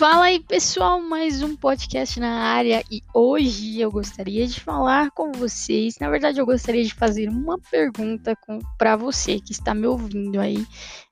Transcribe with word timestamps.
Fala 0.00 0.24
aí, 0.24 0.40
pessoal, 0.40 0.98
mais 0.98 1.42
um 1.42 1.54
podcast 1.54 2.18
na 2.18 2.30
área 2.30 2.82
e 2.90 3.02
hoje 3.12 3.78
eu 3.78 3.92
gostaria 3.92 4.46
de 4.46 4.58
falar 4.58 5.10
com 5.10 5.30
vocês. 5.30 5.98
Na 6.00 6.08
verdade, 6.08 6.40
eu 6.40 6.46
gostaria 6.46 6.82
de 6.82 6.94
fazer 6.94 7.28
uma 7.28 7.58
pergunta 7.70 8.34
para 8.78 8.96
você 8.96 9.38
que 9.38 9.52
está 9.52 9.74
me 9.74 9.86
ouvindo 9.86 10.40
aí, 10.40 10.66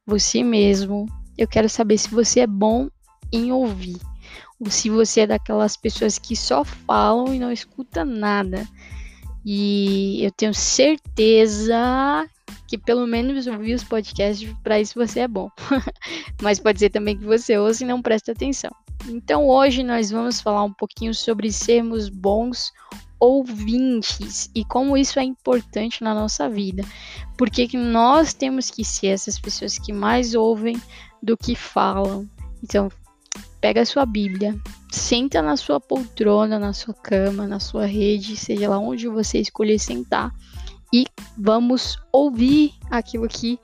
você 0.06 0.42
mesmo. 0.42 1.04
Eu 1.36 1.46
quero 1.46 1.68
saber 1.68 1.98
se 1.98 2.08
você 2.08 2.40
é 2.40 2.46
bom 2.46 2.88
em 3.30 3.52
ouvir 3.52 3.98
ou 4.58 4.70
se 4.70 4.88
você 4.88 5.20
é 5.20 5.26
daquelas 5.26 5.76
pessoas 5.76 6.18
que 6.18 6.34
só 6.34 6.64
falam 6.64 7.34
e 7.34 7.38
não 7.38 7.52
escuta 7.52 8.06
nada. 8.06 8.66
E 9.44 10.24
eu 10.24 10.30
tenho 10.30 10.54
certeza 10.54 12.26
que 12.68 12.76
pelo 12.76 13.06
menos 13.06 13.46
ouvir 13.46 13.74
os 13.74 13.82
podcasts, 13.82 14.54
para 14.62 14.78
isso 14.78 14.94
você 14.94 15.20
é 15.20 15.28
bom. 15.28 15.50
Mas 16.42 16.60
pode 16.60 16.78
ser 16.78 16.90
também 16.90 17.16
que 17.16 17.24
você 17.24 17.56
ouça 17.56 17.82
e 17.82 17.86
não 17.86 18.02
preste 18.02 18.30
atenção. 18.30 18.70
Então 19.08 19.48
hoje 19.48 19.82
nós 19.82 20.10
vamos 20.10 20.40
falar 20.40 20.62
um 20.62 20.72
pouquinho 20.72 21.14
sobre 21.14 21.50
sermos 21.50 22.10
bons 22.10 22.70
ouvintes 23.18 24.50
e 24.54 24.64
como 24.64 24.96
isso 24.96 25.18
é 25.18 25.24
importante 25.24 26.04
na 26.04 26.14
nossa 26.14 26.48
vida. 26.48 26.84
Porque 27.38 27.66
que 27.66 27.78
nós 27.78 28.34
temos 28.34 28.70
que 28.70 28.84
ser 28.84 29.08
essas 29.08 29.40
pessoas 29.40 29.78
que 29.78 29.92
mais 29.92 30.34
ouvem 30.34 30.80
do 31.22 31.38
que 31.38 31.54
falam. 31.54 32.28
Então, 32.62 32.90
pega 33.62 33.80
a 33.80 33.86
sua 33.86 34.04
Bíblia, 34.04 34.54
senta 34.92 35.40
na 35.40 35.56
sua 35.56 35.80
poltrona, 35.80 36.58
na 36.58 36.74
sua 36.74 36.92
cama, 36.92 37.46
na 37.46 37.58
sua 37.58 37.86
rede, 37.86 38.36
seja 38.36 38.68
lá 38.68 38.78
onde 38.78 39.08
você 39.08 39.38
escolher 39.38 39.78
sentar 39.78 40.34
e 40.92 41.06
vamos 41.36 41.98
ouvir 42.12 42.74
aquilo 42.90 43.28
que, 43.28 43.58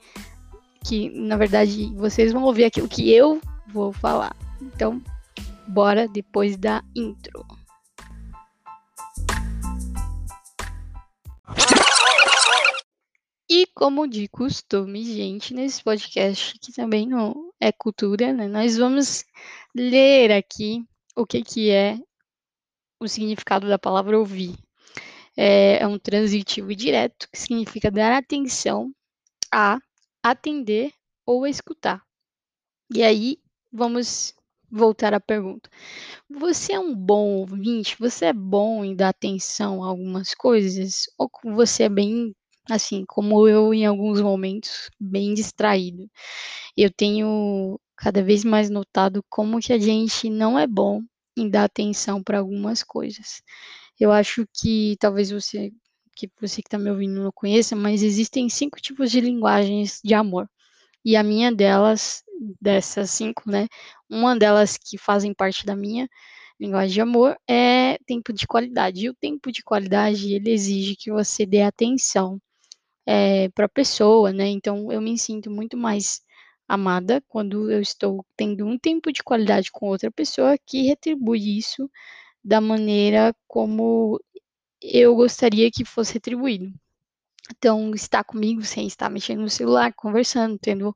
que 0.83 1.09
na 1.09 1.37
verdade, 1.37 1.93
vocês 1.95 2.31
vão 2.31 2.43
ouvir 2.43 2.65
aquilo 2.65 2.87
que 2.87 3.11
eu 3.11 3.41
vou 3.67 3.91
falar. 3.91 4.35
Então, 4.61 5.01
bora 5.67 6.07
depois 6.07 6.57
da 6.57 6.83
intro. 6.95 7.45
E 13.49 13.67
como 13.67 14.07
de 14.07 14.27
costume, 14.27 15.03
gente, 15.03 15.53
nesse 15.53 15.83
podcast 15.83 16.57
que 16.59 16.73
também 16.73 17.07
não 17.07 17.51
é 17.59 17.71
cultura, 17.71 18.33
né? 18.33 18.47
Nós 18.47 18.77
vamos 18.77 19.23
ler 19.73 20.31
aqui 20.31 20.83
o 21.15 21.25
que, 21.25 21.43
que 21.43 21.69
é 21.69 21.97
o 22.99 23.07
significado 23.07 23.67
da 23.67 23.77
palavra 23.77 24.17
ouvir 24.17 24.55
é, 25.37 25.79
é 25.81 25.87
um 25.87 25.99
transitivo 25.99 26.75
direto, 26.75 27.27
que 27.31 27.39
significa 27.39 27.91
dar 27.91 28.13
atenção 28.13 28.91
a, 29.53 29.79
atender 30.23 30.91
ou 31.25 31.47
escutar. 31.47 32.03
E 32.93 33.03
aí, 33.03 33.37
vamos 33.71 34.33
voltar 34.71 35.13
à 35.13 35.19
pergunta. 35.19 35.69
Você 36.29 36.73
é 36.73 36.79
um 36.79 36.95
bom 36.95 37.37
ouvinte? 37.37 37.95
Você 37.99 38.25
é 38.25 38.33
bom 38.33 38.83
em 38.83 38.95
dar 38.95 39.09
atenção 39.09 39.83
a 39.83 39.87
algumas 39.87 40.33
coisas? 40.33 41.05
Ou 41.17 41.29
você 41.43 41.83
é 41.83 41.89
bem, 41.89 42.35
assim, 42.69 43.05
como 43.07 43.47
eu 43.47 43.73
em 43.73 43.85
alguns 43.85 44.21
momentos, 44.21 44.89
bem 44.99 45.33
distraído? 45.33 46.09
Eu 46.77 46.91
tenho 46.91 47.79
cada 47.97 48.23
vez 48.23 48.43
mais 48.43 48.69
notado 48.69 49.23
como 49.29 49.59
que 49.59 49.73
a 49.73 49.79
gente 49.79 50.29
não 50.29 50.59
é 50.59 50.67
bom 50.67 51.01
em 51.37 51.49
dar 51.49 51.65
atenção 51.65 52.23
para 52.23 52.39
algumas 52.39 52.83
coisas. 52.83 53.41
Eu 53.99 54.11
acho 54.11 54.47
que 54.53 54.95
talvez 54.99 55.31
você 55.31 55.71
que 56.15 56.29
você 56.39 56.61
que 56.61 56.67
está 56.67 56.77
me 56.77 56.89
ouvindo 56.89 57.21
não 57.21 57.31
conheça, 57.31 57.75
mas 57.75 58.01
existem 58.01 58.49
cinco 58.49 58.79
tipos 58.81 59.11
de 59.11 59.19
linguagens 59.21 59.99
de 60.03 60.13
amor. 60.13 60.49
E 61.03 61.15
a 61.15 61.23
minha 61.23 61.53
delas, 61.53 62.23
dessas 62.61 63.11
cinco, 63.11 63.43
né? 63.49 63.67
Uma 64.09 64.37
delas 64.37 64.77
que 64.77 64.97
fazem 64.97 65.33
parte 65.33 65.65
da 65.65 65.75
minha 65.75 66.09
linguagem 66.59 66.93
de 66.93 67.01
amor 67.01 67.37
é 67.47 67.97
tempo 68.05 68.33
de 68.33 68.47
qualidade. 68.47 69.05
E 69.05 69.09
o 69.09 69.13
tempo 69.15 69.51
de 69.51 69.63
qualidade, 69.63 70.33
ele 70.33 70.51
exige 70.51 70.95
que 70.95 71.11
você 71.11 71.45
dê 71.45 71.61
atenção 71.61 72.39
é, 73.05 73.49
para 73.49 73.65
a 73.65 73.69
pessoa, 73.69 74.31
né? 74.33 74.47
Então, 74.47 74.91
eu 74.91 75.01
me 75.01 75.17
sinto 75.17 75.51
muito 75.51 75.77
mais 75.77 76.21
amada 76.67 77.23
quando 77.27 77.71
eu 77.71 77.81
estou 77.81 78.25
tendo 78.35 78.65
um 78.65 78.77
tempo 78.77 79.11
de 79.11 79.23
qualidade 79.23 79.71
com 79.71 79.87
outra 79.87 80.11
pessoa 80.11 80.57
que 80.65 80.83
retribui 80.83 81.57
isso 81.57 81.89
da 82.45 82.61
maneira 82.61 83.35
como 83.47 84.21
eu 84.81 85.15
gostaria 85.15 85.71
que 85.71 85.85
fosse 85.85 86.15
retribuído. 86.15 86.73
Então, 87.57 87.91
estar 87.95 88.23
comigo 88.23 88.63
sem 88.63 88.87
estar 88.87 89.09
mexendo 89.09 89.41
no 89.41 89.49
celular, 89.49 89.93
conversando, 89.93 90.57
tendo 90.59 90.93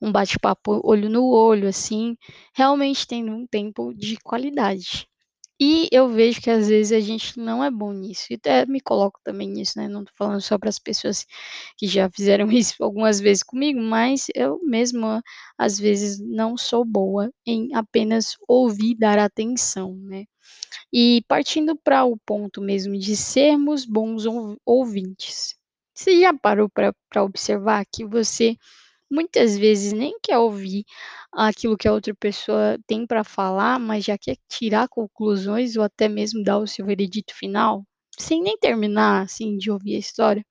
um 0.00 0.12
bate-papo 0.12 0.80
olho 0.84 1.08
no 1.10 1.26
olho, 1.26 1.68
assim, 1.68 2.16
realmente 2.54 3.06
tendo 3.06 3.32
um 3.32 3.46
tempo 3.46 3.94
de 3.94 4.16
qualidade. 4.18 5.08
E 5.60 5.88
eu 5.92 6.08
vejo 6.10 6.40
que 6.42 6.50
às 6.50 6.68
vezes 6.68 6.92
a 6.92 7.00
gente 7.00 7.38
não 7.38 7.64
é 7.64 7.70
bom 7.70 7.92
nisso. 7.92 8.26
E 8.30 8.34
até 8.34 8.66
me 8.66 8.80
coloco 8.80 9.20
também 9.24 9.48
nisso, 9.48 9.78
né? 9.78 9.88
Não 9.88 10.04
tô 10.04 10.12
falando 10.16 10.40
só 10.42 10.58
para 10.58 10.68
as 10.70 10.78
pessoas 10.78 11.26
que 11.78 11.86
já 11.86 12.10
fizeram 12.10 12.48
isso 12.52 12.74
algumas 12.82 13.20
vezes 13.20 13.42
comigo, 13.42 13.80
mas 13.80 14.26
eu 14.34 14.60
mesma 14.62 15.22
às 15.58 15.78
vezes 15.78 16.18
não 16.20 16.56
sou 16.58 16.84
boa 16.84 17.30
em 17.46 17.74
apenas 17.74 18.36
ouvir, 18.48 18.96
dar 18.96 19.18
atenção, 19.18 19.94
né? 19.96 20.24
E 20.92 21.22
partindo 21.28 21.76
para 21.76 22.04
o 22.04 22.16
ponto 22.16 22.60
mesmo 22.60 22.96
de 22.98 23.16
sermos 23.16 23.84
bons 23.84 24.24
ouvintes. 24.64 25.54
Você 25.94 26.20
já 26.20 26.32
parou 26.34 26.68
para 26.68 27.22
observar 27.24 27.84
que 27.90 28.04
você 28.04 28.56
muitas 29.10 29.56
vezes 29.56 29.92
nem 29.92 30.18
quer 30.22 30.38
ouvir 30.38 30.84
aquilo 31.32 31.76
que 31.76 31.88
a 31.88 31.92
outra 31.92 32.14
pessoa 32.14 32.78
tem 32.86 33.06
para 33.06 33.24
falar, 33.24 33.78
mas 33.78 34.04
já 34.04 34.18
quer 34.18 34.36
tirar 34.48 34.88
conclusões 34.88 35.76
ou 35.76 35.82
até 35.82 36.08
mesmo 36.08 36.42
dar 36.42 36.58
o 36.58 36.66
seu 36.66 36.84
veredito 36.84 37.34
final, 37.34 37.84
sem 38.18 38.42
nem 38.42 38.58
terminar 38.58 39.22
assim 39.22 39.56
de 39.56 39.70
ouvir 39.70 39.96
a 39.96 39.98
história? 39.98 40.44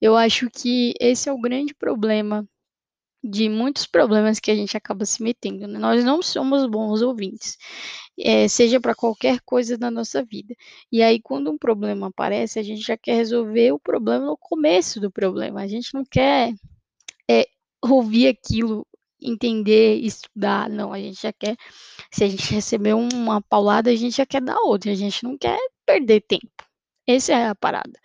Eu 0.00 0.16
acho 0.16 0.48
que 0.50 0.94
esse 1.00 1.28
é 1.28 1.32
o 1.32 1.40
grande 1.40 1.74
problema 1.74 2.46
de 3.22 3.48
muitos 3.48 3.86
problemas 3.86 4.40
que 4.40 4.50
a 4.50 4.54
gente 4.54 4.76
acaba 4.76 5.04
se 5.04 5.22
metendo. 5.22 5.66
Né? 5.66 5.78
Nós 5.78 6.04
não 6.04 6.22
somos 6.22 6.66
bons 6.66 7.02
ouvintes, 7.02 7.56
é, 8.18 8.48
seja 8.48 8.80
para 8.80 8.94
qualquer 8.94 9.40
coisa 9.40 9.76
da 9.76 9.90
nossa 9.90 10.24
vida. 10.24 10.54
E 10.90 11.02
aí, 11.02 11.20
quando 11.20 11.50
um 11.50 11.58
problema 11.58 12.08
aparece, 12.08 12.58
a 12.58 12.62
gente 12.62 12.82
já 12.82 12.96
quer 12.96 13.14
resolver 13.14 13.72
o 13.72 13.78
problema 13.78 14.26
no 14.26 14.36
começo 14.36 15.00
do 15.00 15.10
problema. 15.10 15.60
A 15.62 15.68
gente 15.68 15.92
não 15.94 16.04
quer 16.04 16.52
é, 17.30 17.46
ouvir 17.82 18.28
aquilo, 18.28 18.86
entender, 19.20 19.96
estudar. 19.96 20.68
Não, 20.68 20.92
a 20.92 20.98
gente 20.98 21.20
já 21.22 21.32
quer. 21.32 21.56
Se 22.10 22.24
a 22.24 22.28
gente 22.28 22.52
receber 22.54 22.94
uma 22.94 23.40
paulada, 23.42 23.90
a 23.90 23.96
gente 23.96 24.16
já 24.16 24.26
quer 24.26 24.42
dar 24.42 24.58
outra. 24.60 24.90
A 24.92 24.94
gente 24.94 25.24
não 25.24 25.36
quer 25.38 25.58
perder 25.86 26.20
tempo. 26.22 26.50
Essa 27.06 27.32
é 27.32 27.48
a 27.48 27.54
parada. 27.54 27.98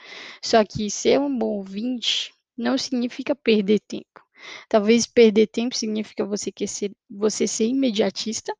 Só 0.43 0.63
que 0.65 0.89
ser 0.89 1.19
um 1.19 1.37
bom 1.37 1.57
ouvinte 1.57 2.33
não 2.57 2.77
significa 2.77 3.35
perder 3.35 3.79
tempo. 3.81 4.25
Talvez 4.69 5.06
perder 5.06 5.47
tempo 5.47 5.75
significa 5.75 6.25
você, 6.25 6.51
querer 6.51 6.67
ser, 6.67 6.91
você 7.09 7.47
ser 7.47 7.67
imediatista 7.67 8.53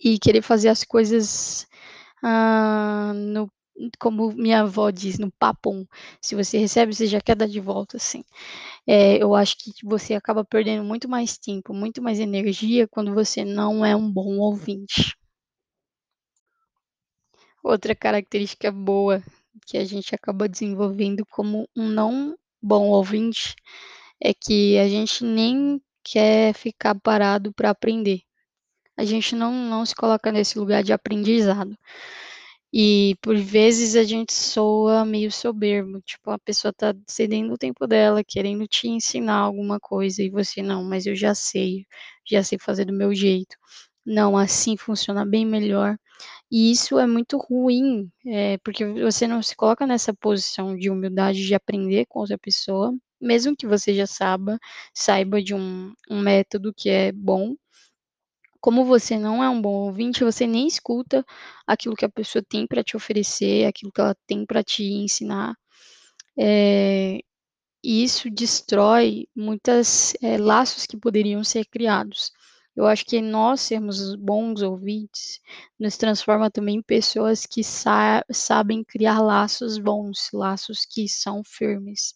e 0.00 0.18
querer 0.18 0.42
fazer 0.42 0.68
as 0.68 0.84
coisas 0.84 1.66
ah, 2.22 3.12
no, 3.14 3.50
como 3.98 4.32
minha 4.32 4.62
avó 4.62 4.90
diz, 4.90 5.18
no 5.18 5.30
papum. 5.32 5.86
Se 6.20 6.34
você 6.34 6.58
recebe, 6.58 6.94
você 6.94 7.06
já 7.06 7.20
quer 7.20 7.36
dar 7.36 7.48
de 7.48 7.60
volta, 7.60 7.96
assim. 7.96 8.24
É, 8.86 9.22
eu 9.22 9.34
acho 9.34 9.56
que 9.58 9.72
você 9.84 10.14
acaba 10.14 10.44
perdendo 10.44 10.84
muito 10.84 11.08
mais 11.08 11.38
tempo, 11.38 11.74
muito 11.74 12.02
mais 12.02 12.18
energia 12.20 12.88
quando 12.88 13.14
você 13.14 13.44
não 13.44 13.84
é 13.84 13.94
um 13.94 14.10
bom 14.10 14.38
ouvinte. 14.38 15.16
Outra 17.62 17.94
característica 17.94 18.70
boa 18.72 19.22
que 19.66 19.76
a 19.76 19.84
gente 19.84 20.14
acaba 20.14 20.48
desenvolvendo 20.48 21.26
como 21.26 21.68
um 21.76 21.88
não 21.88 22.36
bom 22.62 22.88
ouvinte 22.88 23.54
é 24.20 24.34
que 24.34 24.78
a 24.78 24.88
gente 24.88 25.24
nem 25.24 25.80
quer 26.04 26.54
ficar 26.54 26.94
parado 27.00 27.52
para 27.52 27.70
aprender. 27.70 28.22
A 28.96 29.04
gente 29.04 29.34
não, 29.36 29.52
não 29.52 29.86
se 29.86 29.94
coloca 29.94 30.32
nesse 30.32 30.58
lugar 30.58 30.82
de 30.82 30.92
aprendizado. 30.92 31.76
E 32.72 33.16
por 33.22 33.36
vezes 33.36 33.96
a 33.96 34.04
gente 34.04 34.32
soa 34.32 35.04
meio 35.04 35.32
soberbo, 35.32 36.00
tipo, 36.02 36.30
a 36.30 36.38
pessoa 36.38 36.72
tá 36.72 36.94
cedendo 37.06 37.54
o 37.54 37.58
tempo 37.58 37.86
dela, 37.86 38.22
querendo 38.22 38.66
te 38.68 38.88
ensinar 38.88 39.38
alguma 39.38 39.80
coisa, 39.80 40.22
e 40.22 40.28
você 40.30 40.62
não, 40.62 40.84
mas 40.84 41.06
eu 41.06 41.16
já 41.16 41.34
sei, 41.34 41.86
já 42.26 42.42
sei 42.42 42.58
fazer 42.58 42.84
do 42.84 42.92
meu 42.92 43.14
jeito. 43.14 43.56
Não, 44.04 44.36
assim 44.36 44.76
funciona 44.76 45.24
bem 45.24 45.46
melhor. 45.46 45.98
E 46.50 46.70
isso 46.72 46.98
é 46.98 47.06
muito 47.06 47.38
ruim, 47.38 48.10
é, 48.26 48.58
porque 48.58 48.84
você 49.02 49.26
não 49.26 49.42
se 49.42 49.56
coloca 49.56 49.86
nessa 49.86 50.14
posição 50.14 50.76
de 50.76 50.90
humildade 50.90 51.46
de 51.46 51.54
aprender 51.54 52.06
com 52.06 52.20
outra 52.20 52.38
pessoa, 52.38 52.92
mesmo 53.20 53.56
que 53.56 53.66
você 53.66 53.94
já 53.94 54.06
saiba, 54.06 54.58
saiba 54.94 55.42
de 55.42 55.54
um, 55.54 55.92
um 56.10 56.20
método 56.20 56.72
que 56.74 56.88
é 56.88 57.12
bom, 57.12 57.56
como 58.60 58.84
você 58.84 59.18
não 59.18 59.42
é 59.42 59.48
um 59.48 59.60
bom 59.60 59.86
ouvinte, 59.86 60.24
você 60.24 60.46
nem 60.46 60.66
escuta 60.66 61.24
aquilo 61.66 61.96
que 61.96 62.04
a 62.04 62.08
pessoa 62.08 62.42
tem 62.46 62.66
para 62.66 62.82
te 62.82 62.96
oferecer, 62.96 63.66
aquilo 63.66 63.92
que 63.92 64.00
ela 64.00 64.16
tem 64.26 64.44
para 64.44 64.62
te 64.64 64.82
ensinar. 64.84 65.54
É, 66.36 67.20
e 67.82 68.02
isso 68.04 68.28
destrói 68.30 69.28
muitos 69.34 70.14
é, 70.22 70.36
laços 70.38 70.86
que 70.86 70.96
poderiam 70.96 71.44
ser 71.44 71.64
criados. 71.66 72.32
Eu 72.76 72.86
acho 72.86 73.04
que 73.04 73.20
nós 73.20 73.60
sermos 73.60 74.14
bons 74.14 74.62
ouvintes 74.62 75.40
nos 75.78 75.96
transforma 75.96 76.50
também 76.50 76.76
em 76.76 76.82
pessoas 76.82 77.44
que 77.44 77.64
sa 77.64 78.24
sabem 78.30 78.84
criar 78.84 79.20
laços 79.20 79.78
bons, 79.78 80.28
laços 80.32 80.84
que 80.84 81.08
são 81.08 81.42
firmes. 81.44 82.14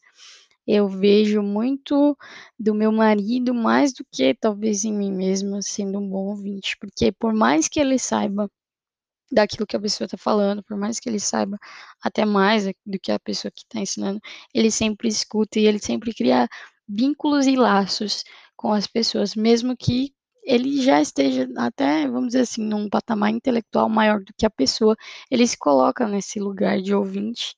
Eu 0.67 0.89
vejo 0.89 1.43
muito 1.43 2.17
do 2.59 2.75
meu 2.75 2.93
marido, 2.93 3.53
mais 3.55 3.93
do 3.93 4.05
que 4.13 4.35
talvez 4.35 4.85
em 4.85 4.93
mim 4.93 5.13
mesma, 5.13 5.61
sendo 5.63 5.99
um 5.99 6.09
bom 6.09 6.27
ouvinte, 6.29 6.77
porque 6.79 7.13
por 7.13 7.35
mais 7.35 7.69
que 7.69 7.81
ele 7.81 7.99
saiba 7.99 8.49
daquilo 9.31 9.67
que 9.67 9.77
a 9.77 9.81
pessoa 9.81 10.07
está 10.07 10.19
falando, 10.19 10.63
por 10.63 10.77
mais 10.77 11.01
que 11.01 11.09
ele 11.09 11.19
saiba 11.19 11.59
até 12.03 12.25
mais 12.25 12.67
do 12.87 12.99
que 13.01 13.11
a 13.11 13.19
pessoa 13.19 13.51
que 13.51 13.63
está 13.63 13.81
ensinando, 13.81 14.21
ele 14.55 14.71
sempre 14.71 15.09
escuta 15.09 15.59
e 15.59 15.67
ele 15.67 15.79
sempre 15.79 16.15
cria 16.15 16.49
vínculos 16.89 17.47
e 17.47 17.57
laços 17.57 18.25
com 18.57 18.73
as 18.73 18.87
pessoas, 18.87 19.35
mesmo 19.35 19.77
que 19.77 20.13
ele 20.45 20.83
já 20.83 21.01
esteja 21.01 21.49
até, 21.57 22.07
vamos 22.09 22.29
dizer 22.29 22.41
assim, 22.41 22.63
num 22.65 22.89
patamar 22.89 23.31
intelectual 23.31 23.89
maior 23.89 24.21
do 24.21 24.33
que 24.37 24.45
a 24.45 24.51
pessoa, 24.51 24.97
ele 25.31 25.47
se 25.47 25.57
coloca 25.57 26.07
nesse 26.07 26.41
lugar 26.41 26.81
de 26.81 26.95
ouvinte, 26.95 27.57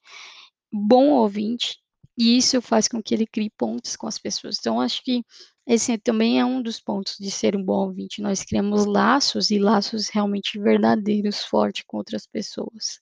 bom 0.72 1.08
ouvinte, 1.10 1.78
e 2.16 2.36
isso 2.38 2.60
faz 2.62 2.86
com 2.88 3.02
que 3.02 3.14
ele 3.14 3.26
crie 3.26 3.50
pontos 3.50 3.96
com 3.96 4.06
as 4.06 4.18
pessoas. 4.18 4.58
Então, 4.58 4.80
acho 4.80 5.02
que 5.02 5.24
esse 5.66 5.96
também 5.98 6.38
é 6.40 6.44
um 6.44 6.62
dos 6.62 6.80
pontos 6.80 7.16
de 7.18 7.30
ser 7.30 7.56
um 7.56 7.64
bom 7.64 7.86
ouvinte. 7.86 8.22
Nós 8.22 8.44
criamos 8.44 8.86
laços 8.86 9.50
e 9.50 9.58
laços 9.58 10.08
realmente 10.08 10.58
verdadeiros, 10.58 11.44
fortes 11.44 11.84
com 11.86 11.96
outras 11.96 12.26
pessoas. 12.26 13.00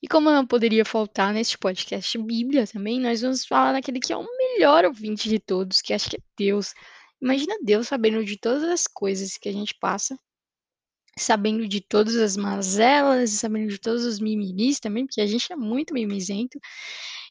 E 0.00 0.06
como 0.06 0.30
não 0.30 0.46
poderia 0.46 0.84
faltar 0.84 1.34
neste 1.34 1.58
podcast 1.58 2.16
Bíblia 2.18 2.66
também, 2.66 3.00
nós 3.00 3.20
vamos 3.20 3.44
falar 3.44 3.72
daquele 3.72 3.98
que 3.98 4.12
é 4.12 4.16
o 4.16 4.24
melhor 4.36 4.84
ouvinte 4.84 5.28
de 5.28 5.40
todos, 5.40 5.82
que 5.82 5.92
acho 5.92 6.08
que 6.08 6.16
é 6.16 6.20
Deus. 6.36 6.72
Imagina 7.20 7.58
Deus 7.62 7.88
sabendo 7.88 8.24
de 8.24 8.38
todas 8.38 8.62
as 8.62 8.86
coisas 8.86 9.36
que 9.36 9.48
a 9.48 9.52
gente 9.52 9.74
passa, 9.80 10.16
sabendo 11.18 11.66
de 11.66 11.80
todas 11.80 12.14
as 12.16 12.36
mazelas, 12.36 13.30
sabendo 13.30 13.68
de 13.68 13.78
todos 13.78 14.04
os 14.04 14.20
mimimis 14.20 14.78
também, 14.78 15.04
porque 15.04 15.20
a 15.20 15.26
gente 15.26 15.52
é 15.52 15.56
muito 15.56 15.92
mimizento, 15.92 16.60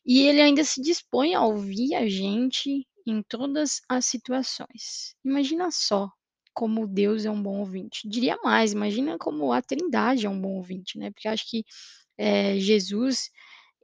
e 0.08 0.22
ele 0.22 0.42
ainda 0.42 0.64
se 0.64 0.82
dispõe 0.82 1.36
a 1.36 1.44
ouvir 1.44 1.94
a 1.94 2.08
gente 2.08 2.88
em 3.06 3.22
todas 3.22 3.82
as 3.90 4.06
situações. 4.06 5.14
Imagina 5.24 5.70
só 5.70 6.10
como 6.54 6.88
Deus 6.88 7.26
é 7.26 7.30
um 7.32 7.42
bom 7.42 7.60
ouvinte. 7.60 8.08
Diria 8.08 8.38
mais, 8.44 8.72
imagina 8.72 9.18
como 9.18 9.52
a 9.52 9.62
Trindade 9.62 10.26
é 10.26 10.30
um 10.30 10.40
bom 10.40 10.56
ouvinte, 10.56 10.98
né? 10.98 11.12
Porque 11.12 11.28
acho 11.28 11.50
que 11.50 11.64
é, 12.18 12.58
Jesus 12.58 13.30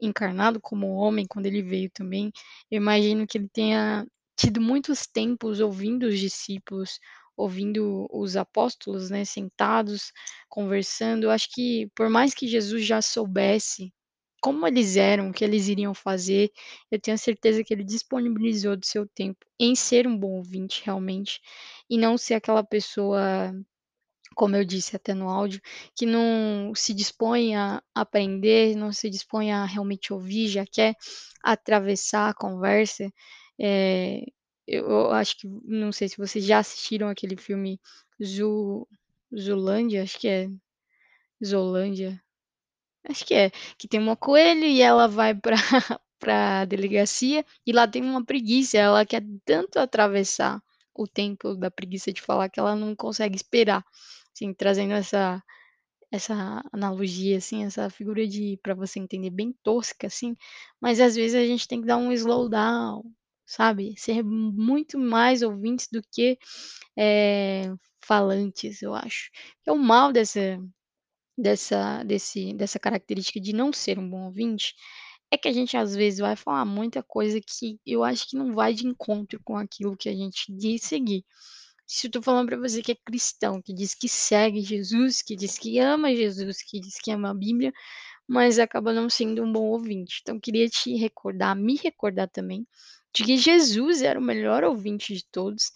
encarnado 0.02 0.60
como 0.62 0.96
homem, 0.96 1.25
quando 1.28 1.46
ele 1.46 1.62
veio 1.62 1.90
também, 1.92 2.31
eu 2.72 2.78
imagino 2.78 3.28
que 3.28 3.38
ele 3.38 3.50
tenha 3.50 4.06
tido 4.36 4.60
muitos 4.60 5.06
tempos 5.06 5.60
ouvindo 5.60 6.08
os 6.08 6.20
discípulos, 6.20 7.00
ouvindo 7.38 8.08
os 8.12 8.36
apóstolos, 8.36 9.10
né, 9.10 9.25
sentados, 9.25 10.12
conversando. 10.50 11.30
Acho 11.30 11.50
que 11.54 11.90
por 11.96 12.10
mais 12.10 12.34
que 12.34 12.48
Jesus 12.48 12.86
já 12.86 13.02
soubesse 13.02 13.94
como 14.44 14.68
eles 14.68 14.98
eram, 14.98 15.30
o 15.30 15.34
que 15.34 15.45
eles 15.45 15.69
iriam 15.69 15.94
fazer, 15.94 16.51
eu 16.92 17.00
tenho 17.00 17.18
certeza 17.18 17.63
que 17.63 17.74
ele 17.74 17.84
disponibilizou 17.84 18.75
do 18.75 18.86
seu 18.86 19.07
tempo 19.07 19.45
em 19.57 19.74
ser 19.74 20.06
um 20.06 20.18
bom 20.18 20.34
ouvinte 20.34 20.81
realmente 20.84 21.40
e 21.90 21.98
não 21.98 22.18
ser 22.18 22.34
aquela 22.34 22.62
pessoa 22.62 23.54
como 24.36 24.56
eu 24.56 24.66
disse 24.66 24.95
até 24.95 25.13
no 25.13 25.30
áudio, 25.30 25.62
que 25.95 26.06
não 26.06 26.74
se 26.75 26.94
dispõe 26.94 27.56
a 27.56 27.81
aprender, 27.95 28.75
não 28.75 28.92
se 28.92 29.10
dispõe 29.10 29.51
a 29.51 29.63
realmente 29.63 30.12
ouvir, 30.12 30.48
já 30.50 30.66
quer 30.66 30.96
atravessar 31.44 32.30
a 32.30 32.34
conversa. 32.34 33.12
É, 33.62 34.24
eu 34.68 35.12
acho 35.12 35.38
que, 35.38 35.48
não 35.63 35.92
sei 35.92 36.10
se 36.10 36.18
vocês 36.18 36.44
já 36.46 36.60
assistiram 36.60 37.10
aquele 37.10 37.38
filme 37.38 37.80
Zu, 38.24 38.88
Zulândia, 39.38 40.04
acho 40.04 40.19
que 40.19 40.28
é 40.28 40.50
Zolândia, 41.46 42.23
acho 43.09 43.25
que 43.25 43.33
é, 43.33 43.51
que 43.77 43.88
tem 43.88 44.00
uma 44.00 44.15
coelha 44.15 44.65
e 44.65 44.81
ela 44.81 45.07
vai 45.07 45.33
para 45.35 45.55
para 46.19 46.61
a 46.61 46.65
delegacia 46.65 47.45
e 47.67 47.73
lá 47.73 47.85
tem 47.88 48.01
uma 48.01 48.23
preguiça, 48.23 48.77
ela 48.77 49.05
quer 49.05 49.23
tanto 49.45 49.77
atravessar 49.77 50.61
o 50.95 51.05
tempo 51.07 51.55
da 51.55 51.69
preguiça 51.69 52.13
de 52.13 52.21
falar 52.21 52.50
que 52.50 52.59
ela 52.59 52.75
não 52.75 52.95
consegue 52.95 53.35
esperar. 53.35 53.83
Assim, 54.33 54.53
trazendo 54.53 54.94
essa 54.94 55.44
essa 56.11 56.63
analogia, 56.71 57.38
assim, 57.39 57.65
essa 57.65 57.89
figura 57.89 58.27
de 58.27 58.59
para 58.63 58.75
você 58.75 59.00
entender 59.00 59.31
bem 59.31 59.53
tosca, 59.63 60.07
assim, 60.07 60.35
mas 60.79 61.00
às 61.00 61.15
vezes 61.15 61.35
a 61.35 61.45
gente 61.45 61.67
tem 61.67 61.81
que 61.81 61.88
dar 61.88 61.97
um 61.97 62.11
slowdown, 62.11 63.03
sabe? 63.45 63.95
Ser 63.97 64.23
muito 64.23 65.00
mais 65.00 65.41
ouvintes 65.41 65.88
do 65.91 66.01
que 66.11 66.38
é, 66.97 67.73
falantes, 68.05 68.81
eu 68.81 68.94
acho. 68.94 69.31
É 69.65 69.71
o 69.71 69.77
mal 69.77 70.11
dessa 70.13 70.59
dessa 71.38 72.03
desse 72.03 72.53
dessa 72.53 72.80
característica 72.80 73.39
de 73.39 73.53
não 73.53 73.74
ser 73.74 73.97
um 74.00 74.09
bom 74.09 74.25
ouvinte 74.25 74.75
é 75.31 75.38
que 75.38 75.47
a 75.47 75.51
gente 75.51 75.75
às 75.75 75.95
vezes 75.95 76.19
vai 76.19 76.35
falar 76.35 76.63
muita 76.63 77.01
coisa 77.01 77.41
que 77.41 77.80
eu 77.85 78.03
acho 78.03 78.30
que 78.30 78.35
não 78.38 78.53
vai 78.53 78.74
de 78.74 78.85
encontro 78.85 79.39
com 79.44 79.57
aquilo 79.57 79.97
que 79.97 80.07
a 80.07 80.13
gente 80.13 80.45
diz 80.56 80.83
seguir. 80.83 81.25
Se 81.88 82.07
eu 82.07 82.12
tô 82.12 82.21
falando 82.21 82.47
para 82.47 82.57
você 82.57 82.81
que 82.81 82.91
é 82.91 82.95
cristão, 82.95 83.62
que 83.62 83.74
diz 83.74 83.95
que 83.95 84.07
segue 84.07 84.62
Jesus, 84.62 85.21
que 85.24 85.35
diz 85.35 85.57
que 85.57 85.80
ama 85.80 86.15
Jesus, 86.15 86.62
que 86.62 86.80
diz 86.80 87.00
que 87.00 87.12
ama 87.12 87.31
a 87.31 87.33
Bíblia, 87.33 87.74
mas 88.27 88.59
acaba 88.59 88.94
não 88.94 89.09
sendo 89.09 89.44
um 89.44 89.51
bom 89.51 89.63
ouvinte. 89.63 90.19
Então, 90.21 90.39
queria 90.39 90.69
te 90.69 90.95
recordar, 90.95 91.56
me 91.56 91.75
recordar 91.75 92.29
também, 92.29 92.65
de 93.13 93.24
que 93.24 93.38
Jesus 93.38 94.01
era 94.01 94.19
o 94.19 94.24
melhor 94.24 94.63
ouvinte 94.63 95.13
de 95.13 95.25
todos, 95.31 95.71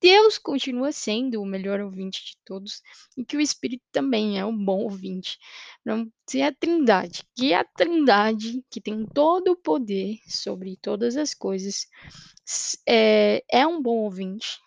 Deus 0.00 0.38
continua 0.38 0.92
sendo 0.92 1.42
o 1.42 1.46
melhor 1.46 1.80
ouvinte 1.80 2.24
de 2.24 2.38
todos 2.44 2.82
e 3.16 3.24
que 3.24 3.36
o 3.36 3.40
Espírito 3.40 3.84
também 3.92 4.38
é 4.38 4.44
um 4.44 4.56
bom 4.56 4.82
ouvinte. 4.82 5.38
Não, 5.84 6.10
se 6.26 6.40
é 6.40 6.46
a 6.46 6.54
Trindade, 6.54 7.22
que 7.34 7.52
é 7.52 7.56
a 7.56 7.64
Trindade 7.64 8.64
que 8.70 8.80
tem 8.80 9.06
todo 9.06 9.52
o 9.52 9.56
poder 9.56 10.18
sobre 10.26 10.78
todas 10.80 11.16
as 11.16 11.34
coisas, 11.34 11.86
é, 12.86 13.44
é 13.50 13.66
um 13.66 13.82
bom 13.82 13.98
ouvinte, 13.98 14.58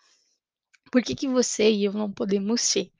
por 0.90 1.02
que, 1.02 1.14
que 1.14 1.28
você 1.28 1.70
e 1.70 1.84
eu 1.84 1.92
não 1.92 2.10
podemos 2.10 2.60
ser? 2.60 2.90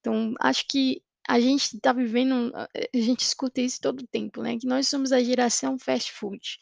Então, 0.00 0.34
acho 0.40 0.66
que 0.66 1.02
a 1.28 1.38
gente 1.38 1.76
está 1.76 1.92
vivendo, 1.92 2.50
a 2.56 2.68
gente 2.94 3.20
escuta 3.20 3.60
isso 3.60 3.78
todo 3.82 4.00
o 4.00 4.06
tempo, 4.06 4.42
né? 4.42 4.58
Que 4.58 4.66
nós 4.66 4.88
somos 4.88 5.12
a 5.12 5.22
geração 5.22 5.78
fast 5.78 6.10
food. 6.12 6.58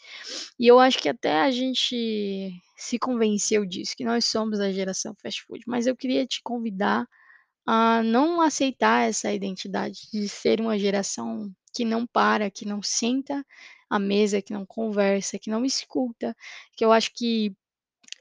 E 0.58 0.66
eu 0.66 0.80
acho 0.80 0.98
que 0.98 1.08
até 1.08 1.42
a 1.42 1.50
gente 1.52 2.50
se 2.76 2.98
convenceu 2.98 3.64
disso, 3.64 3.96
que 3.96 4.04
nós 4.04 4.24
somos 4.24 4.58
a 4.58 4.72
geração 4.72 5.14
fast 5.22 5.44
food. 5.44 5.62
Mas 5.68 5.86
eu 5.86 5.96
queria 5.96 6.26
te 6.26 6.42
convidar 6.42 7.06
a 7.64 8.02
não 8.02 8.40
aceitar 8.40 9.08
essa 9.08 9.32
identidade 9.32 10.08
de 10.12 10.28
ser 10.28 10.60
uma 10.60 10.76
geração 10.76 11.48
que 11.72 11.84
não 11.84 12.04
para, 12.04 12.50
que 12.50 12.66
não 12.66 12.82
senta 12.82 13.46
à 13.88 14.00
mesa, 14.00 14.42
que 14.42 14.52
não 14.52 14.66
conversa, 14.66 15.38
que 15.38 15.48
não 15.48 15.64
escuta, 15.64 16.36
que 16.76 16.84
eu 16.84 16.90
acho 16.90 17.12
que 17.14 17.54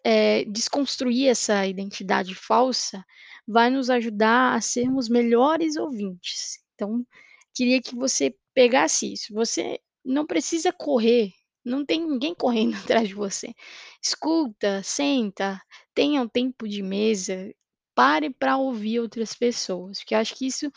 é, 0.04 0.46
desconstruir 0.46 1.28
essa 1.28 1.66
identidade 1.66 2.36
falsa 2.36 3.04
vai 3.48 3.70
nos 3.70 3.90
ajudar 3.90 4.56
a 4.56 4.62
sermos 4.62 5.10
melhores 5.10 5.76
ouvintes. 5.76 6.60
Então, 6.74 7.06
queria 7.54 7.82
que 7.82 7.96
você 7.96 8.36
pegasse 8.54 9.14
isso. 9.14 9.34
Você 9.34 9.80
não 10.04 10.26
precisa 10.26 10.72
correr, 10.72 11.32
não 11.64 11.86
tem 11.86 12.06
ninguém 12.06 12.34
correndo 12.36 12.76
atrás 12.76 13.08
de 13.08 13.14
você. 13.14 13.54
Escuta, 14.02 14.82
senta, 14.84 15.62
tenha 15.94 16.22
um 16.22 16.28
tempo 16.28 16.68
de 16.68 16.82
mesa, 16.82 17.54
pare 17.94 18.30
para 18.30 18.58
ouvir 18.58 19.00
outras 19.00 19.34
pessoas, 19.34 20.00
porque 20.00 20.16
acho 20.16 20.36
que 20.36 20.46
isso 20.46 20.72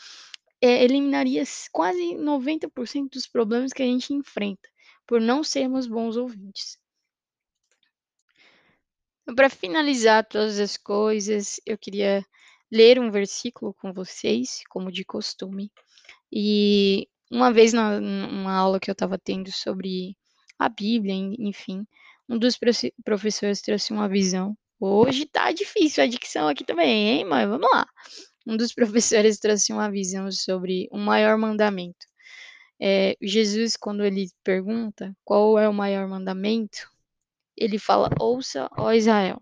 é, 0.61 0.83
eliminaria 0.83 1.43
quase 1.71 2.15
90% 2.15 3.09
dos 3.11 3.27
problemas 3.27 3.71
que 3.71 3.83
a 3.83 3.85
gente 3.85 4.13
enfrenta 4.13 4.67
por 5.05 5.19
não 5.19 5.43
sermos 5.43 5.87
bons 5.87 6.17
ouvintes. 6.17 6.77
Para 9.35 9.49
finalizar 9.49 10.25
todas 10.27 10.59
as 10.59 10.75
coisas, 10.75 11.59
eu 11.65 11.77
queria 11.77 12.25
ler 12.71 12.99
um 12.99 13.11
versículo 13.11 13.73
com 13.73 13.93
vocês, 13.93 14.61
como 14.69 14.91
de 14.91 15.03
costume. 15.03 15.71
E 16.31 17.07
uma 17.31 17.51
vez 17.51 17.73
na, 17.73 17.99
numa 17.99 18.53
aula 18.53 18.79
que 18.79 18.89
eu 18.89 18.93
estava 18.93 19.17
tendo 19.17 19.51
sobre 19.51 20.15
a 20.57 20.69
Bíblia, 20.69 21.13
enfim, 21.39 21.85
um 22.27 22.37
dos 22.37 22.57
professores 23.03 23.61
trouxe 23.61 23.91
uma 23.91 24.07
visão. 24.07 24.55
Hoje 24.79 25.25
tá 25.25 25.51
difícil 25.51 26.03
a 26.03 26.07
dicção 26.07 26.47
aqui 26.47 26.63
também, 26.63 27.09
hein? 27.09 27.25
Mas 27.25 27.47
vamos 27.49 27.69
lá. 27.71 27.87
Um 28.47 28.55
dos 28.55 28.73
professores 28.73 29.39
trouxe 29.39 29.73
uma 29.73 29.89
visão 29.91 30.31
sobre 30.31 30.87
o 30.91 30.97
maior 30.97 31.37
mandamento. 31.37 32.07
É, 32.79 33.17
Jesus, 33.21 33.75
quando 33.75 34.05
ele 34.05 34.29
pergunta 34.43 35.13
qual 35.25 35.59
é 35.59 35.67
o 35.67 35.73
maior 35.73 36.07
mandamento, 36.07 36.89
ele 37.57 37.77
fala: 37.77 38.09
Ouça, 38.19 38.69
ó 38.77 38.93
Israel. 38.93 39.41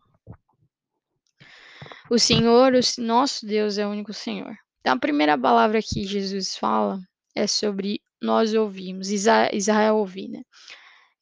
O 2.10 2.18
Senhor, 2.18 2.74
o 2.74 3.02
nosso 3.02 3.46
Deus, 3.46 3.78
é 3.78 3.86
o 3.86 3.90
único 3.90 4.14
Senhor. 4.14 4.56
Então, 4.80 4.94
a 4.94 5.00
primeira 5.00 5.38
palavra 5.38 5.82
que 5.82 6.06
Jesus 6.06 6.56
fala 6.56 7.02
é 7.36 7.46
sobre 7.46 8.02
nós 8.22 8.54
ouvirmos, 8.54 9.10
Israel 9.10 9.98
ouvir, 9.98 10.30
né? 10.30 10.42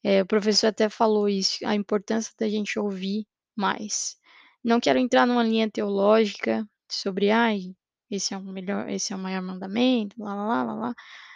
É, 0.04 0.22
o 0.22 0.26
professor 0.26 0.68
até 0.68 0.88
falou 0.88 1.28
isso, 1.28 1.66
a 1.66 1.74
importância 1.74 2.32
da 2.38 2.48
gente 2.48 2.78
ouvir 2.78 3.26
mais. 3.56 4.16
Não 4.62 4.78
quero 4.78 5.00
entrar 5.00 5.26
numa 5.26 5.42
linha 5.42 5.68
teológica 5.68 6.64
sobre, 6.88 7.30
ai, 7.32 7.74
esse 8.08 8.32
é 8.32 8.36
o 8.38 8.42
melhor, 8.42 8.88
esse 8.88 9.12
é 9.12 9.16
o 9.16 9.18
maior 9.18 9.42
mandamento, 9.42 10.14
lá, 10.22 10.36
lá, 10.36 10.62
lá, 10.62 10.74
lá. 10.74 10.94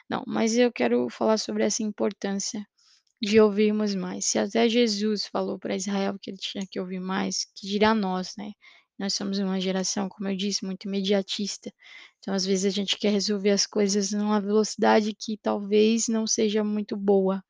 Não, 0.09 0.23
mas 0.29 0.57
eu 0.57 0.71
quero 0.71 1.09
falar 1.11 1.39
sobre 1.39 1.65
essa 1.65 1.83
importância 1.83 2.65
de 3.21 3.41
ouvirmos 3.41 3.97
mais. 3.97 4.27
Se 4.27 4.39
até 4.39 4.69
Jesus 4.69 5.27
falou 5.27 5.59
para 5.59 5.75
Israel 5.75 6.17
que 6.21 6.31
ele 6.31 6.39
tinha 6.39 6.65
que 6.71 6.79
ouvir 6.79 7.01
mais, 7.01 7.47
que 7.57 7.67
dirá 7.67 7.93
nós, 7.95 8.35
né? 8.39 8.53
Nós 9.01 9.15
somos 9.15 9.39
uma 9.39 9.59
geração, 9.59 10.11
como 10.11 10.29
eu 10.29 10.37
disse, 10.37 10.63
muito 10.63 10.85
imediatista. 10.85 11.73
Então, 12.19 12.35
às 12.35 12.45
vezes, 12.45 12.67
a 12.67 12.69
gente 12.69 12.99
quer 12.99 13.09
resolver 13.11 13.49
as 13.49 13.67
coisas 13.67 14.13
numa 14.13 14.39
velocidade 14.39 15.15
que 15.15 15.39
talvez 15.39 16.07
não 16.07 16.27
seja 16.27 16.63
muito 16.63 16.99
boa, 16.99 17.43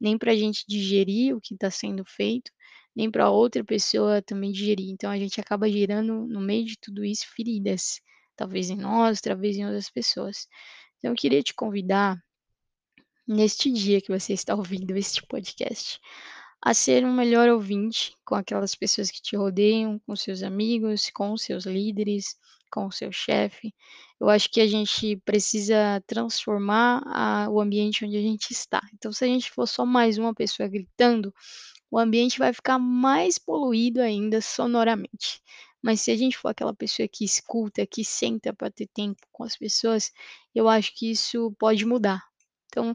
nem 0.00 0.18
para 0.18 0.32
a 0.32 0.34
gente 0.34 0.64
digerir 0.66 1.36
o 1.36 1.40
que 1.40 1.54
está 1.54 1.70
sendo 1.70 2.04
feito, 2.04 2.50
nem 2.96 3.08
para 3.08 3.30
outra 3.30 3.62
pessoa 3.62 4.20
também 4.20 4.50
digerir. 4.50 4.90
Então, 4.90 5.08
a 5.08 5.16
gente 5.16 5.40
acaba 5.40 5.70
gerando, 5.70 6.26
no 6.26 6.40
meio 6.40 6.66
de 6.66 6.76
tudo 6.76 7.04
isso, 7.04 7.26
feridas, 7.32 8.00
talvez 8.34 8.68
em 8.68 8.76
nós, 8.76 9.20
talvez 9.20 9.56
em 9.56 9.66
outras 9.66 9.88
pessoas. 9.88 10.48
Então, 10.98 11.12
eu 11.12 11.16
queria 11.16 11.44
te 11.44 11.54
convidar 11.54 12.20
neste 13.24 13.70
dia 13.70 14.00
que 14.00 14.10
você 14.10 14.32
está 14.32 14.52
ouvindo 14.52 14.96
este 14.96 15.24
podcast, 15.28 16.00
a 16.60 16.74
ser 16.74 17.04
um 17.04 17.12
melhor 17.12 17.48
ouvinte 17.48 18.16
com 18.24 18.34
aquelas 18.34 18.74
pessoas 18.74 19.10
que 19.10 19.22
te 19.22 19.36
rodeiam, 19.36 20.00
com 20.06 20.16
seus 20.16 20.42
amigos, 20.42 21.10
com 21.10 21.36
seus 21.36 21.64
líderes, 21.64 22.36
com 22.70 22.86
o 22.86 22.92
seu 22.92 23.12
chefe. 23.12 23.74
Eu 24.20 24.28
acho 24.28 24.50
que 24.50 24.60
a 24.60 24.66
gente 24.66 25.16
precisa 25.24 26.02
transformar 26.06 27.02
a, 27.06 27.48
o 27.48 27.60
ambiente 27.60 28.04
onde 28.04 28.16
a 28.16 28.20
gente 28.20 28.50
está. 28.50 28.82
Então, 28.94 29.12
se 29.12 29.24
a 29.24 29.28
gente 29.28 29.50
for 29.50 29.66
só 29.66 29.86
mais 29.86 30.18
uma 30.18 30.34
pessoa 30.34 30.68
gritando, 30.68 31.32
o 31.90 31.98
ambiente 31.98 32.38
vai 32.38 32.52
ficar 32.52 32.78
mais 32.78 33.38
poluído 33.38 34.00
ainda 34.00 34.40
sonoramente. 34.40 35.40
Mas 35.80 36.00
se 36.00 36.10
a 36.10 36.16
gente 36.16 36.36
for 36.36 36.48
aquela 36.48 36.74
pessoa 36.74 37.08
que 37.08 37.24
escuta, 37.24 37.86
que 37.86 38.04
senta 38.04 38.52
para 38.52 38.70
ter 38.70 38.88
tempo 38.88 39.20
com 39.30 39.44
as 39.44 39.56
pessoas, 39.56 40.12
eu 40.54 40.68
acho 40.68 40.92
que 40.94 41.10
isso 41.12 41.54
pode 41.58 41.86
mudar. 41.86 42.22
Então, 42.66 42.94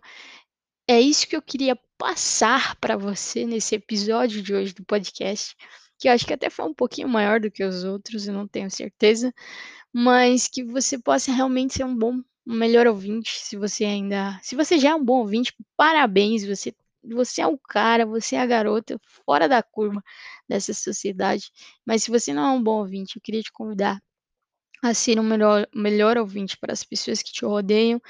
é 0.88 1.00
isso 1.00 1.27
que 1.27 1.36
eu 1.36 1.41
queria 1.41 1.77
passar 2.03 2.75
para 2.81 2.98
você 2.98 3.45
nesse 3.45 3.75
episódio 3.75 4.41
de 4.41 4.53
hoje 4.53 4.74
do 4.74 4.83
podcast, 4.83 5.55
que 5.98 6.10
eu 6.10 6.12
acho 6.12 6.25
que 6.25 6.33
até 6.33 6.50
foi 6.50 6.65
um 6.65 6.74
pouquinho 6.74 7.07
maior 7.07 7.39
do 7.39 7.50
que 7.50 7.63
os 7.63 7.86
outros, 7.86 8.27
eu 8.27 8.33
não 8.33 8.45
tenho 8.45 8.69
certeza, 8.69 9.33
mas 9.93 10.50
que 10.50 10.65
você 10.65 11.00
possa 11.00 11.31
realmente 11.31 11.75
ser 11.75 11.86
um 11.86 11.95
bom, 11.95 12.22
um 12.45 12.55
melhor 12.55 12.88
ouvinte, 12.88 13.39
se 13.39 13.55
você 13.55 13.86
ainda, 13.86 14.38
se 14.43 14.53
você 14.53 14.77
já 14.77 14.89
é 14.89 14.95
um 14.95 15.03
bom 15.03 15.19
ouvinte, 15.19 15.55
parabéns, 15.77 16.43
você 16.43 16.75
você 17.05 17.41
é 17.41 17.48
o 17.48 17.57
cara, 17.57 18.05
você 18.05 18.36
é 18.36 18.41
a 18.41 18.45
garota 18.45 19.00
fora 19.25 19.48
da 19.48 19.63
curva 19.63 20.03
dessa 20.48 20.74
sociedade. 20.74 21.51
Mas 21.86 22.03
se 22.03 22.12
você 22.12 22.33
não 22.33 22.43
é 22.43 22.51
um 22.51 22.63
bom 22.63 22.79
ouvinte, 22.79 23.15
eu 23.15 23.22
queria 23.22 23.41
te 23.41 23.51
convidar 23.51 24.01
a 24.83 24.93
ser 24.93 25.17
um 25.19 25.24
melhor, 25.24 25.65
melhor 25.74 26.17
ouvinte 26.17 26.57
para 26.57 26.74
as 26.74 26.83
pessoas 26.83 27.22
que 27.22 27.31
te 27.31 27.45
rodeiam, 27.45 28.01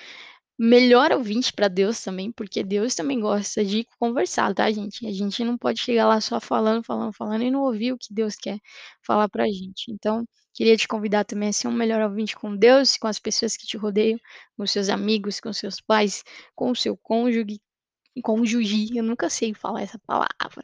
melhor 0.58 1.12
ouvinte 1.12 1.52
para 1.54 1.68
Deus 1.68 2.02
também, 2.04 2.32
porque 2.32 2.64
Deus 2.64 2.96
também 2.96 3.20
gosta 3.20 3.66
de 3.66 3.86
conversar, 4.00 4.54
tá, 4.54 4.70
gente? 4.72 5.06
A 5.08 5.12
gente 5.12 5.44
não 5.44 5.58
pode 5.58 5.80
chegar 5.80 6.08
lá 6.08 6.22
só 6.22 6.40
falando, 6.40 6.84
falando, 6.84 7.14
falando 7.14 7.44
e 7.44 7.52
não 7.52 7.62
ouvir 7.64 7.94
o 7.94 7.98
que 7.98 8.14
Deus 8.14 8.36
quer 8.36 8.60
falar 9.02 9.28
pra 9.30 9.46
gente. 9.48 9.92
Então, 9.92 10.26
queria 10.54 10.78
te 10.78 10.88
convidar 10.88 11.26
também 11.26 11.50
a 11.50 11.54
ser 11.54 11.68
um 11.68 11.72
melhor 11.72 12.02
ouvinte 12.02 12.36
com 12.36 12.56
Deus, 12.56 12.98
com 12.98 13.08
as 13.08 13.20
pessoas 13.20 13.58
que 13.58 13.66
te 13.66 13.78
rodeiam, 13.78 14.20
com 14.58 14.66
seus 14.68 14.90
amigos, 14.90 15.40
com 15.40 15.52
seus 15.52 15.82
pais, 15.82 16.24
com 16.56 16.72
o 16.72 16.76
seu 16.76 16.96
cônjuge, 16.98 17.60
cônjuge, 18.24 18.96
eu 18.96 19.04
nunca 19.04 19.30
sei 19.30 19.54
falar 19.54 19.82
essa 19.82 20.00
palavra, 20.06 20.64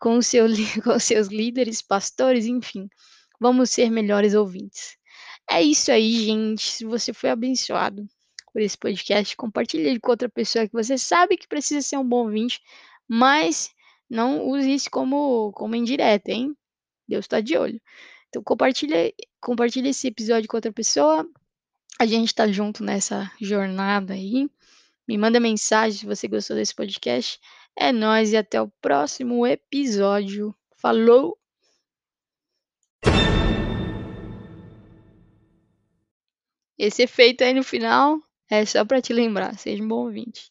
com, 0.00 0.20
seu, 0.22 0.46
com 0.84 0.96
os 0.96 1.04
seus 1.04 1.28
líderes, 1.28 1.82
pastores, 1.82 2.46
enfim. 2.46 2.88
Vamos 3.40 3.70
ser 3.70 3.90
melhores 3.90 4.34
ouvintes. 4.34 4.96
É 5.50 5.62
isso 5.62 5.92
aí, 5.92 6.24
gente. 6.24 6.62
Se 6.62 6.84
você 6.84 7.12
foi 7.12 7.30
abençoado 7.30 8.06
por 8.56 8.62
esse 8.62 8.78
podcast, 8.78 9.36
compartilhe 9.36 10.00
com 10.00 10.12
outra 10.12 10.30
pessoa 10.30 10.66
que 10.66 10.72
você 10.72 10.96
sabe 10.96 11.36
que 11.36 11.46
precisa 11.46 11.86
ser 11.86 11.98
um 11.98 12.08
bom 12.08 12.24
ouvinte, 12.24 12.62
mas 13.06 13.70
não 14.08 14.48
use 14.48 14.72
isso 14.72 14.90
como, 14.90 15.52
como 15.52 15.76
indireta, 15.76 16.32
hein? 16.32 16.56
Deus 17.06 17.26
está 17.26 17.42
de 17.42 17.54
olho. 17.58 17.78
Então 18.30 18.42
compartilhe, 18.42 19.14
compartilhe 19.42 19.90
esse 19.90 20.08
episódio 20.08 20.48
com 20.48 20.56
outra 20.56 20.72
pessoa. 20.72 21.28
A 22.00 22.06
gente 22.06 22.28
está 22.28 22.50
junto 22.50 22.82
nessa 22.82 23.30
jornada 23.38 24.14
aí. 24.14 24.48
Me 25.06 25.18
manda 25.18 25.38
mensagem 25.38 25.98
se 25.98 26.06
você 26.06 26.26
gostou 26.26 26.56
desse 26.56 26.74
podcast. 26.74 27.38
É 27.78 27.92
nóis 27.92 28.32
e 28.32 28.38
até 28.38 28.58
o 28.58 28.68
próximo 28.80 29.46
episódio. 29.46 30.56
Falou! 30.78 31.38
Esse 36.78 37.02
efeito 37.02 37.44
aí 37.44 37.52
no 37.52 37.62
final 37.62 38.18
é 38.50 38.64
só 38.66 38.84
para 38.84 39.00
te 39.02 39.12
lembrar. 39.12 39.56
Seja 39.58 39.82
um 39.82 39.88
bom 39.88 40.04
ouvinte. 40.06 40.50